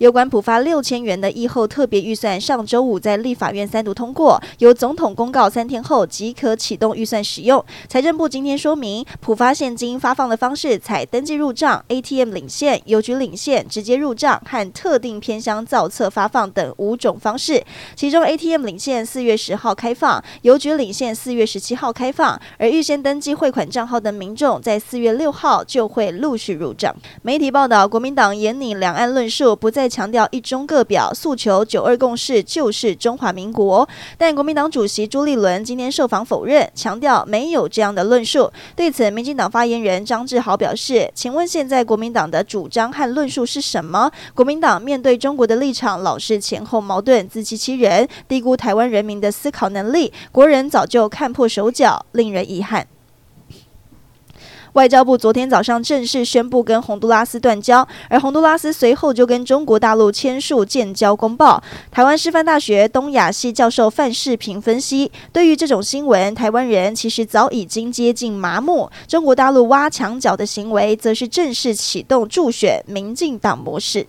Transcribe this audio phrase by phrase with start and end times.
[0.00, 7.62] 有关普发六千元的疫后特别预算，上周五在立法院三读通过，由总统公告三天后即可启动预算使用。
[7.86, 17.62] 财政部今天说明，普发现金发放的方式采登记入账、ATM 领现、邮局领现、直接入账和特定偏乡造册发放等五种方式。
[17.94, 26.96] 其中 ATM 领现四月十号开放，邮局领现四月十七号开放，而预先登记汇款账号的民众在四月六号就会陆续入账。
[27.20, 33.86] 媒体报道，国民党严拟两岸论述，不再强调一中各表，诉求九二共识就是中华民国。
[34.16, 38.50] 但国民党主席朱立伦今天受访否认，强调没有这样的论述。
[38.76, 44.10] 对此，民进党发言人张志豪表示：“请问现在国民党的主张和论述是什么？
[44.34, 50.12] 国民党面对中国的立场老是前后矛盾、自欺欺人，低估台湾人民的思考能力。
[50.30, 52.86] 国人早就看破手脚，令人遗憾。”
[54.74, 61.62] 外交部昨天早上正式宣布跟洪都拉斯断交，而洪都拉斯随后就跟中国大陆签署建交公报。
[61.90, 68.88] 台湾师范大学东亚系教授范世平分析，对于这种新闻，台湾人其实早已经接近麻木。
[69.08, 74.06] 中国大陆挖墙脚的行为，则是正式启动助选民进党模式。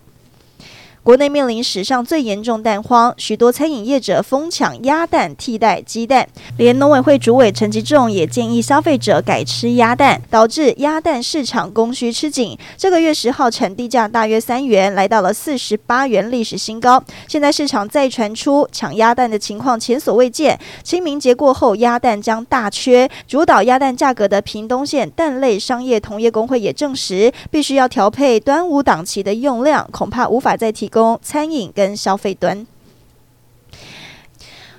[1.03, 12.55] 国内面临史上最严重蛋荒，许多餐饮业者疯抢鸭蛋替代鸡蛋，连农委会主委陈吉仲也建议消费者改吃鸭蛋，导致鸭蛋市场供需吃紧。
[12.77, 17.03] 这个月十号产地价大约三元，来到了四十八元历史新高。
[17.27, 23.09] 现在市场再传出抢鸭蛋的情况前所未见，清明节过后鸭蛋将大缺。
[23.27, 30.90] 主导鸭蛋价格的屏东县蛋类商业同业工会也证实，必须要调配端午档期的用量，恐怕无法再提。
[30.91, 32.67] 供餐饮跟消费端。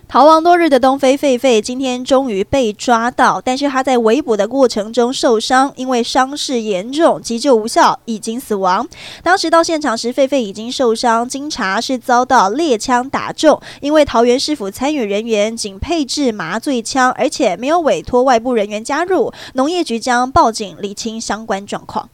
[0.08, 8.86] 逃亡多日的东非狒狒今天终于被抓到，但是他在围捕的过程中受伤，因为伤势严重，急救无效，已经死亡。
[9.22, 13.58] 当时到现场时，狒狒已经受伤，经查是遭到猎枪打中。
[13.80, 22.10] 因为桃园市府参与人员仅配置麻醉枪，而且没有委托外部人员加入，农业局将报警厘清相关状况。